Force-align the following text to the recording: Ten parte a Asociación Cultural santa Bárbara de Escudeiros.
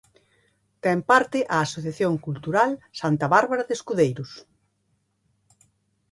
Ten 0.83 0.97
parte 1.11 1.39
a 1.55 1.57
Asociación 1.65 2.13
Cultural 2.25 2.71
santa 2.99 3.25
Bárbara 3.35 3.63
de 3.67 3.75
Escudeiros. 3.79 4.31